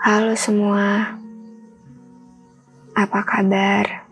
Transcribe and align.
Halo 0.00 0.32
semua, 0.32 1.12
apa 2.96 3.20
kabar? 3.20 4.08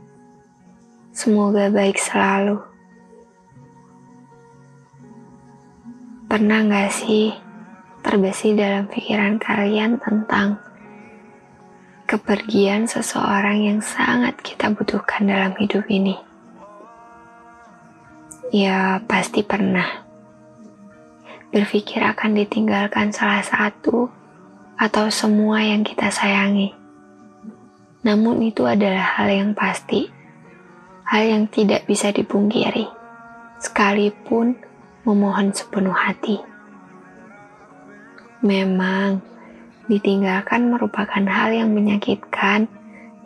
Semoga 1.16 1.72
baik 1.72 1.96
selalu. 1.96 2.60
Pernah 6.28 6.68
gak 6.68 6.92
sih 6.92 7.32
terbesit 8.04 8.60
dalam 8.60 8.84
pikiran 8.84 9.40
kalian 9.40 9.96
tentang 9.96 10.60
kepergian 12.04 12.84
seseorang 12.84 13.56
yang 13.72 13.80
sangat 13.80 14.36
kita 14.44 14.68
butuhkan 14.68 15.24
dalam 15.24 15.56
hidup 15.56 15.88
ini? 15.88 16.20
Ya, 18.52 19.00
pasti 19.08 19.40
pernah 19.40 20.04
berpikir 21.48 22.04
akan 22.04 22.36
ditinggalkan 22.36 23.08
salah 23.08 23.40
satu 23.40 24.17
atau 24.78 25.10
semua 25.10 25.58
yang 25.66 25.82
kita 25.82 26.06
sayangi. 26.06 26.70
Namun 28.06 28.46
itu 28.46 28.62
adalah 28.62 29.18
hal 29.18 29.26
yang 29.26 29.50
pasti, 29.52 30.06
hal 31.02 31.26
yang 31.26 31.44
tidak 31.50 31.82
bisa 31.90 32.14
dipungkiri, 32.14 32.86
sekalipun 33.58 34.54
memohon 35.02 35.50
sepenuh 35.50 35.92
hati. 35.92 36.38
Memang, 38.38 39.18
ditinggalkan 39.90 40.70
merupakan 40.70 41.26
hal 41.26 41.50
yang 41.50 41.74
menyakitkan 41.74 42.70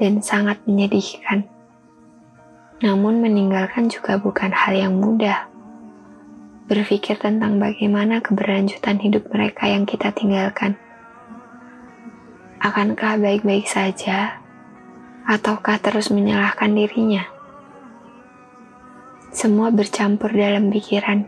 dan 0.01 0.25
sangat 0.25 0.57
menyedihkan. 0.65 1.45
Namun 2.81 3.21
meninggalkan 3.21 3.93
juga 3.93 4.17
bukan 4.17 4.57
hal 4.57 4.73
yang 4.73 4.97
mudah. 4.97 5.53
Berpikir 6.65 7.21
tentang 7.21 7.61
bagaimana 7.61 8.25
keberlanjutan 8.25 8.97
hidup 9.05 9.29
mereka 9.29 9.69
yang 9.69 9.85
kita 9.85 10.11
tinggalkan 10.17 10.81
Akankah 12.63 13.19
baik-baik 13.19 13.67
saja, 13.67 14.39
ataukah 15.27 15.83
terus 15.83 16.15
menyalahkan 16.15 16.71
dirinya? 16.71 17.27
Semua 19.35 19.75
bercampur 19.75 20.31
dalam 20.31 20.71
pikiran. 20.71 21.27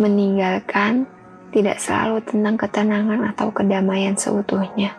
Meninggalkan 0.00 1.04
tidak 1.52 1.84
selalu 1.84 2.24
tentang 2.24 2.56
ketenangan 2.56 3.28
atau 3.28 3.52
kedamaian 3.52 4.16
seutuhnya. 4.16 4.96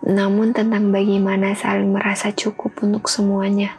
Namun 0.00 0.56
tentang 0.56 0.88
bagaimana 0.88 1.52
saling 1.52 1.92
merasa 1.92 2.32
cukup 2.32 2.80
untuk 2.80 3.12
semuanya. 3.12 3.76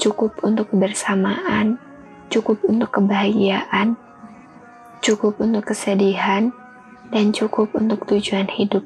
Cukup 0.00 0.32
untuk 0.40 0.72
kebersamaan, 0.72 1.76
cukup 2.32 2.64
untuk 2.64 2.88
kebahagiaan, 2.88 4.00
cukup 5.04 5.36
untuk 5.44 5.68
kesedihan, 5.68 6.56
dan 7.12 7.32
cukup 7.32 7.72
untuk 7.76 8.04
tujuan 8.08 8.48
hidup. 8.52 8.84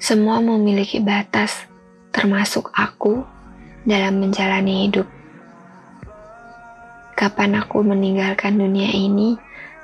Semua 0.00 0.40
memiliki 0.40 0.98
batas, 0.98 1.68
termasuk 2.10 2.72
aku 2.72 3.22
dalam 3.84 4.18
menjalani 4.18 4.88
hidup. 4.88 5.06
Kapan 7.14 7.60
aku 7.60 7.84
meninggalkan 7.84 8.56
dunia 8.56 8.88
ini 8.90 9.36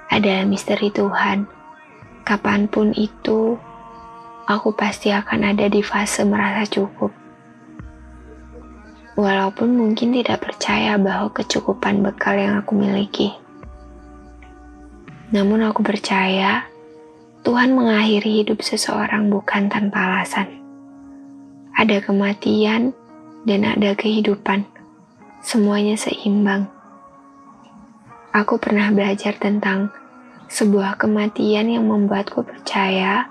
adalah 0.09 0.49
misteri 0.49 0.89
Tuhan. 0.89 1.45
Kapan 2.25 2.65
pun 2.67 2.97
itu, 2.97 3.61
aku 4.49 4.73
pasti 4.73 5.13
akan 5.13 5.53
ada 5.53 5.69
di 5.69 5.85
fase 5.85 6.25
merasa 6.25 6.65
cukup. 6.65 7.13
Walaupun 9.21 9.69
mungkin 9.77 10.17
tidak 10.17 10.49
percaya 10.49 10.97
bahwa 10.97 11.29
kecukupan 11.33 12.01
bekal 12.01 12.41
yang 12.41 12.57
aku 12.61 12.73
miliki. 12.73 13.46
Namun 15.35 15.67
aku 15.67 15.83
percaya 15.83 16.71
Tuhan 17.43 17.75
mengakhiri 17.75 18.43
hidup 18.43 18.63
seseorang 18.63 19.27
bukan 19.27 19.67
tanpa 19.67 20.07
alasan. 20.07 20.51
Ada 21.75 21.99
kematian 22.03 22.95
dan 23.43 23.67
ada 23.67 23.95
kehidupan. 23.99 24.67
Semuanya 25.43 25.95
seimbang. 25.95 26.67
Aku 28.35 28.59
pernah 28.59 28.91
belajar 28.91 29.39
tentang 29.39 29.95
sebuah 30.47 30.99
kematian 30.99 31.71
yang 31.71 31.87
membuatku 31.87 32.43
percaya 32.47 33.31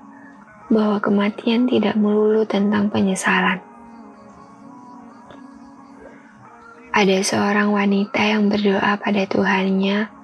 bahwa 0.71 0.99
kematian 0.99 1.67
tidak 1.67 1.95
melulu 1.95 2.43
tentang 2.47 2.91
penyesalan. 2.91 3.59
Ada 6.95 7.19
seorang 7.19 7.75
wanita 7.75 8.23
yang 8.23 8.47
berdoa 8.47 8.95
pada 8.95 9.27
Tuhannya 9.27 10.14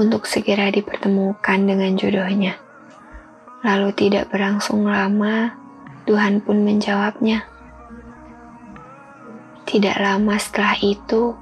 untuk 0.00 0.24
segera 0.24 0.72
dipertemukan 0.72 1.60
dengan 1.60 1.92
jodohnya. 2.00 2.56
Lalu 3.60 3.92
tidak 3.92 4.32
berlangsung 4.32 4.88
lama, 4.88 5.52
Tuhan 6.08 6.40
pun 6.40 6.64
menjawabnya. 6.64 7.44
Tidak 9.68 10.00
lama 10.00 10.40
setelah 10.40 10.80
itu, 10.80 11.36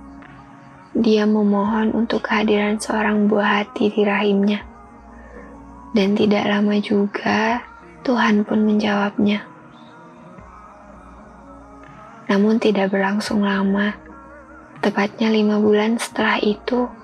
dia 0.99 1.23
memohon 1.31 1.95
untuk 1.95 2.27
kehadiran 2.27 2.83
seorang 2.83 3.31
buah 3.31 3.63
hati 3.63 3.95
di 3.95 4.03
rahimnya. 4.03 4.67
Dan 5.95 6.19
tidak 6.19 6.51
lama 6.51 6.75
juga, 6.83 7.63
Tuhan 8.03 8.43
pun 8.43 8.67
menjawabnya. 8.67 9.47
Namun 12.29 12.59
tidak 12.59 12.91
berlangsung 12.91 13.47
lama, 13.47 13.95
tepatnya 14.83 15.31
lima 15.31 15.63
bulan 15.63 15.97
setelah 15.97 16.43
itu, 16.43 16.98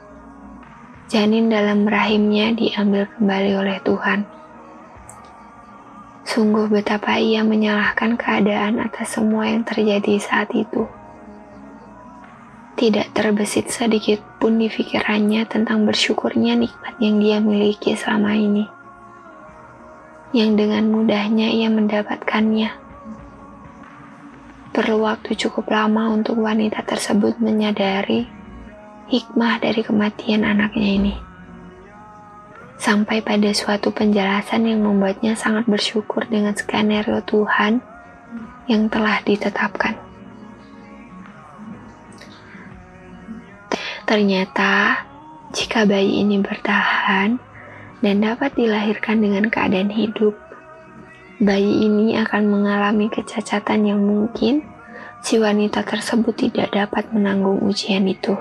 janin 1.05 1.53
dalam 1.53 1.85
rahimnya 1.85 2.57
diambil 2.57 3.05
kembali 3.13 3.51
oleh 3.61 3.79
Tuhan. 3.85 4.25
Sungguh 6.25 6.73
betapa 6.73 7.21
ia 7.21 7.45
menyalahkan 7.45 8.17
keadaan 8.17 8.81
atas 8.81 9.21
semua 9.21 9.45
yang 9.45 9.61
terjadi 9.61 10.17
saat 10.17 10.49
itu. 10.57 10.89
Tidak 12.75 13.13
terbesit 13.13 13.69
sedikit 13.69 14.25
pun 14.41 14.57
di 14.57 14.73
pikirannya 14.73 15.45
tentang 15.45 15.85
bersyukurnya 15.85 16.57
nikmat 16.57 16.97
yang 16.99 17.21
dia 17.21 17.39
miliki 17.39 17.93
selama 17.95 18.35
ini. 18.35 18.65
Yang 20.35 20.51
dengan 20.65 20.91
mudahnya 20.91 21.53
ia 21.53 21.69
mendapatkannya. 21.71 22.71
Perlu 24.75 25.07
waktu 25.07 25.39
cukup 25.39 25.71
lama 25.71 26.11
untuk 26.11 26.41
wanita 26.41 26.83
tersebut 26.83 27.39
menyadari 27.39 28.44
hikmah 29.09 29.61
dari 29.61 29.85
kematian 29.85 30.49
anaknya 30.49 30.89
ini. 30.97 31.15
Sampai 32.75 33.23
pada 33.23 33.49
suatu 33.55 33.95
penjelasan 33.95 34.67
yang 34.67 34.83
membuatnya 34.83 35.39
sangat 35.39 35.65
bersyukur 35.71 36.27
dengan 36.27 36.53
skenario 36.53 37.23
Tuhan 37.23 37.81
yang 38.67 38.89
telah 38.91 39.21
ditetapkan. 39.23 39.97
Ternyata, 44.05 45.01
jika 45.57 45.89
bayi 45.89 46.21
ini 46.21 46.37
bertahan 46.45 47.41
dan 48.05 48.15
dapat 48.21 48.53
dilahirkan 48.53 49.17
dengan 49.23 49.49
keadaan 49.49 49.89
hidup, 49.89 50.37
bayi 51.41 51.89
ini 51.89 52.21
akan 52.21 52.53
mengalami 52.53 53.09
kecacatan 53.09 53.89
yang 53.89 54.01
mungkin 54.05 54.61
si 55.25 55.41
wanita 55.41 55.89
tersebut 55.89 56.37
tidak 56.37 56.77
dapat 56.77 57.09
menanggung 57.17 57.65
ujian 57.65 58.05
itu. 58.05 58.37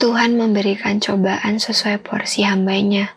Tuhan 0.00 0.40
memberikan 0.40 0.96
cobaan 0.96 1.60
sesuai 1.60 2.00
porsi 2.00 2.40
hambanya. 2.40 3.12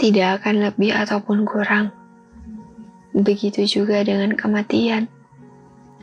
Tidak 0.00 0.40
akan 0.40 0.64
lebih 0.64 0.96
ataupun 0.96 1.44
kurang. 1.44 1.92
Begitu 3.12 3.68
juga 3.68 4.00
dengan 4.00 4.32
kematian. 4.32 5.12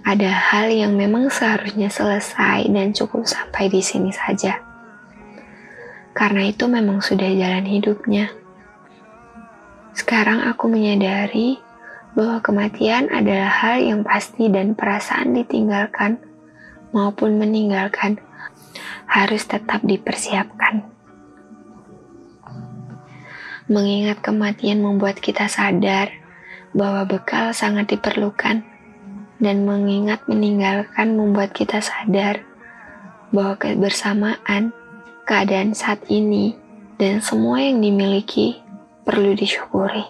Ada 0.06 0.30
hal 0.30 0.70
yang 0.70 0.94
memang 0.94 1.34
seharusnya 1.34 1.90
selesai 1.90 2.70
dan 2.70 2.94
cukup 2.94 3.26
sampai 3.26 3.66
di 3.66 3.82
sini 3.82 4.14
saja. 4.14 4.62
Karena 6.14 6.46
itu 6.46 6.70
memang 6.70 7.02
sudah 7.02 7.34
jalan 7.34 7.66
hidupnya. 7.66 8.30
Sekarang 9.98 10.46
aku 10.46 10.70
menyadari 10.70 11.58
bahwa 12.14 12.46
kematian 12.46 13.10
adalah 13.10 13.50
hal 13.50 13.82
yang 13.82 14.06
pasti 14.06 14.54
dan 14.54 14.78
perasaan 14.78 15.34
ditinggalkan 15.34 16.22
maupun 16.94 17.42
meninggalkan 17.42 18.22
harus 19.14 19.46
tetap 19.46 19.86
dipersiapkan. 19.86 20.90
Mengingat 23.70 24.26
kematian 24.26 24.82
membuat 24.82 25.22
kita 25.22 25.46
sadar 25.46 26.10
bahwa 26.74 27.06
bekal 27.06 27.54
sangat 27.54 27.94
diperlukan, 27.94 28.66
dan 29.38 29.58
mengingat 29.70 30.26
meninggalkan 30.26 31.14
membuat 31.14 31.54
kita 31.54 31.78
sadar 31.78 32.42
bahwa 33.30 33.54
kebersamaan, 33.62 34.74
keadaan 35.30 35.78
saat 35.78 36.02
ini, 36.10 36.58
dan 36.98 37.22
semua 37.22 37.62
yang 37.62 37.86
dimiliki 37.86 38.58
perlu 39.06 39.38
disyukuri. 39.38 40.10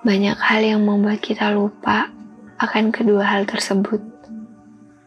Banyak 0.00 0.38
hal 0.40 0.64
yang 0.64 0.80
membuat 0.80 1.20
kita 1.20 1.52
lupa 1.52 2.08
akan 2.56 2.88
kedua 2.94 3.28
hal 3.28 3.44
tersebut 3.44 4.17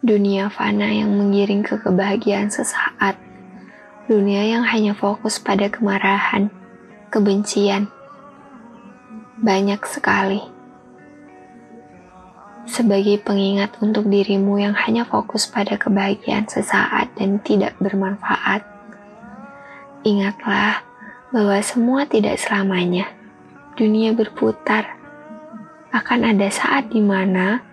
dunia 0.01 0.49
fana 0.49 0.89
yang 0.89 1.13
menggiring 1.13 1.61
ke 1.61 1.77
kebahagiaan 1.77 2.49
sesaat 2.49 3.31
Dunia 4.11 4.43
yang 4.43 4.67
hanya 4.67 4.91
fokus 4.91 5.39
pada 5.39 5.71
kemarahan, 5.71 6.51
kebencian, 7.07 7.87
banyak 9.39 9.79
sekali. 9.87 10.43
Sebagai 12.67 13.23
pengingat 13.23 13.79
untuk 13.79 14.11
dirimu 14.11 14.59
yang 14.59 14.75
hanya 14.75 15.07
fokus 15.07 15.47
pada 15.47 15.79
kebahagiaan 15.79 16.43
sesaat 16.43 17.15
dan 17.15 17.39
tidak 17.39 17.71
bermanfaat, 17.79 18.67
ingatlah 20.03 20.83
bahwa 21.31 21.55
semua 21.63 22.03
tidak 22.03 22.35
selamanya. 22.35 23.07
Dunia 23.79 24.11
berputar. 24.11 24.97
Akan 25.95 26.27
ada 26.27 26.51
saat 26.51 26.91
di 26.91 26.99
mana 26.99 27.63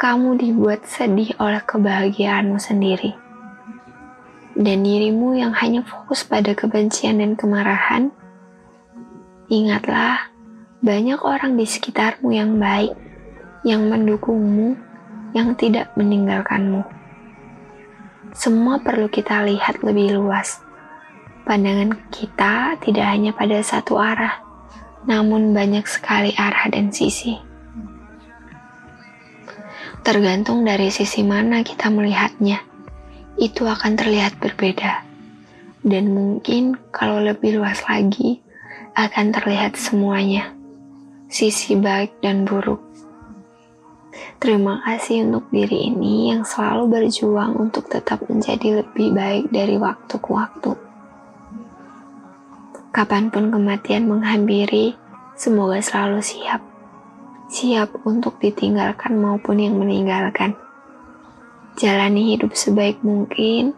kamu 0.00 0.40
dibuat 0.40 0.88
sedih 0.88 1.36
oleh 1.36 1.60
kebahagiaanmu 1.60 2.56
sendiri 2.56 3.12
dan 4.60 4.82
dirimu 4.82 5.38
yang 5.38 5.54
hanya 5.56 5.80
fokus 5.86 6.26
pada 6.26 6.52
kebencian 6.52 7.22
dan 7.22 7.38
kemarahan, 7.38 8.10
ingatlah 9.48 10.32
banyak 10.84 11.20
orang 11.22 11.54
di 11.54 11.64
sekitarmu 11.64 12.32
yang 12.34 12.60
baik, 12.60 12.92
yang 13.62 13.88
mendukungmu, 13.88 14.74
yang 15.36 15.54
tidak 15.54 15.92
meninggalkanmu. 15.94 16.82
Semua 18.36 18.80
perlu 18.82 19.08
kita 19.08 19.42
lihat 19.48 19.80
lebih 19.80 20.18
luas. 20.18 20.60
Pandangan 21.44 21.96
kita 22.12 22.78
tidak 22.84 23.06
hanya 23.06 23.32
pada 23.34 23.58
satu 23.64 23.96
arah, 23.96 24.44
namun 25.08 25.56
banyak 25.56 25.88
sekali 25.88 26.36
arah 26.36 26.68
dan 26.70 26.92
sisi. 26.92 27.49
Tergantung 30.00 30.64
dari 30.64 30.88
sisi 30.88 31.20
mana 31.20 31.60
kita 31.60 31.92
melihatnya 31.92 32.64
itu 33.40 33.68
akan 33.68 33.96
terlihat 33.96 34.36
berbeda. 34.40 35.04
Dan 35.80 36.12
mungkin 36.12 36.76
kalau 36.92 37.24
lebih 37.24 37.56
luas 37.56 37.80
lagi, 37.88 38.44
akan 38.96 39.32
terlihat 39.32 39.80
semuanya, 39.80 40.52
sisi 41.32 41.72
baik 41.72 42.20
dan 42.20 42.44
buruk. 42.44 42.84
Terima 44.40 44.80
kasih 44.84 45.28
untuk 45.28 45.48
diri 45.52 45.92
ini 45.92 46.32
yang 46.32 46.44
selalu 46.44 46.88
berjuang 47.00 47.56
untuk 47.56 47.88
tetap 47.88 48.24
menjadi 48.28 48.84
lebih 48.84 49.12
baik 49.12 49.52
dari 49.52 49.76
waktu 49.80 50.14
ke 50.16 50.30
waktu. 50.32 50.72
Kapan 52.90 53.30
pun 53.30 53.52
kematian 53.54 54.10
menghampiri, 54.10 54.98
semoga 55.38 55.78
selalu 55.78 56.20
siap. 56.20 56.69
Siap 57.50 58.06
untuk 58.06 58.38
ditinggalkan 58.38 59.18
maupun 59.18 59.58
yang 59.58 59.74
meninggalkan. 59.74 60.54
Jalani 61.74 62.30
hidup 62.30 62.54
sebaik 62.54 63.02
mungkin 63.02 63.74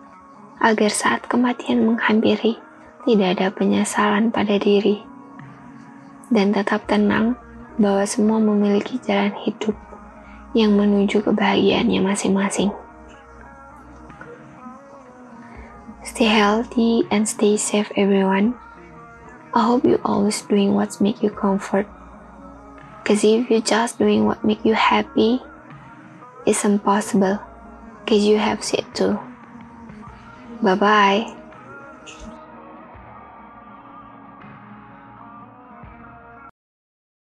agar 0.61 0.93
saat 0.93 1.25
kematian 1.25 1.81
menghampiri 1.81 2.61
tidak 3.09 3.41
ada 3.41 3.49
penyesalan 3.49 4.29
pada 4.29 4.61
diri. 4.61 5.01
Dan 6.29 6.53
tetap 6.53 6.85
tenang 6.85 7.41
bahwa 7.81 8.05
semua 8.05 8.45
memiliki 8.45 9.01
jalan 9.01 9.33
hidup 9.41 9.73
yang 10.53 10.77
menuju 10.77 11.25
kebahagiaannya 11.25 12.01
masing-masing. 12.05 12.77
Stay 16.05 16.29
healthy 16.29 17.09
and 17.09 17.25
stay 17.25 17.57
safe 17.57 17.89
everyone. 17.97 18.53
I 19.57 19.65
hope 19.65 19.89
you 19.89 19.97
always 20.05 20.45
doing 20.45 20.77
what's 20.77 21.01
make 21.01 21.25
you 21.25 21.33
comfort. 21.33 21.89
Cause 23.05 23.25
if 23.25 23.51
you're 23.51 23.61
just 23.61 23.99
doing 23.99 24.27
what 24.27 24.45
make 24.45 24.65
you 24.65 24.75
happy, 24.75 25.41
it's 26.47 26.65
impossible. 26.65 27.39
because 28.05 28.25
you 28.25 28.39
have 28.39 28.63
said 28.65 28.85
to. 28.95 29.19
Bye 30.63 30.75
bye. 30.75 31.42